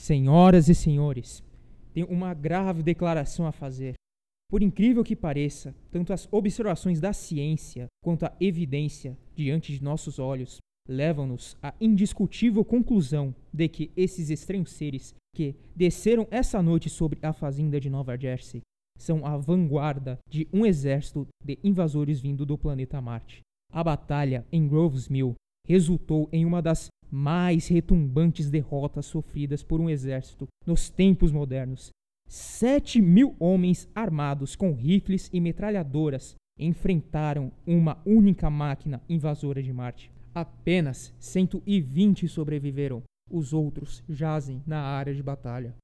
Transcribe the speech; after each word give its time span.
Senhoras 0.00 0.70
e 0.70 0.74
senhores, 0.74 1.44
tenho 1.92 2.06
uma 2.06 2.32
grave 2.32 2.82
declaração 2.82 3.46
a 3.46 3.52
fazer. 3.52 3.92
Por 4.50 4.62
incrível 4.62 5.04
que 5.04 5.14
pareça, 5.14 5.74
tanto 5.90 6.14
as 6.14 6.26
observações 6.32 6.98
da 6.98 7.12
ciência 7.12 7.84
quanto 8.02 8.24
a 8.24 8.34
evidência 8.40 9.14
diante 9.36 9.76
de 9.76 9.84
nossos 9.84 10.18
olhos 10.18 10.56
levam-nos 10.88 11.54
à 11.62 11.74
indiscutível 11.78 12.64
conclusão 12.64 13.34
de 13.52 13.68
que 13.68 13.90
esses 13.94 14.30
estranhos 14.30 14.72
seres 14.72 15.14
que 15.36 15.54
desceram 15.76 16.26
essa 16.30 16.62
noite 16.62 16.88
sobre 16.88 17.18
a 17.22 17.34
fazenda 17.34 17.78
de 17.78 17.90
Nova 17.90 18.16
Jersey 18.16 18.62
são 18.98 19.26
a 19.26 19.36
vanguarda 19.36 20.18
de 20.26 20.48
um 20.50 20.64
exército 20.64 21.28
de 21.44 21.58
invasores 21.62 22.20
vindo 22.20 22.46
do 22.46 22.56
planeta 22.56 23.02
Marte. 23.02 23.42
A 23.70 23.84
batalha 23.84 24.46
em 24.50 24.66
Groves 24.66 25.10
Mill 25.10 25.34
resultou 25.68 26.26
em 26.32 26.46
uma 26.46 26.62
das 26.62 26.88
mais 27.10 27.68
retumbantes 27.68 28.50
derrotas 28.50 29.06
sofridas 29.06 29.62
por 29.62 29.80
um 29.80 29.90
exército 29.90 30.46
nos 30.66 30.88
tempos 30.88 31.32
modernos. 31.32 31.90
Sete 32.28 33.02
mil 33.02 33.34
homens 33.40 33.88
armados 33.94 34.54
com 34.54 34.72
rifles 34.72 35.28
e 35.32 35.40
metralhadoras 35.40 36.36
enfrentaram 36.58 37.50
uma 37.66 38.00
única 38.04 38.48
máquina 38.48 39.02
invasora 39.08 39.62
de 39.62 39.72
Marte. 39.72 40.12
Apenas 40.34 41.12
120 41.18 42.28
sobreviveram. 42.28 43.02
Os 43.28 43.52
outros 43.52 44.02
jazem 44.08 44.62
na 44.66 44.80
área 44.80 45.14
de 45.14 45.22
batalha. 45.22 45.74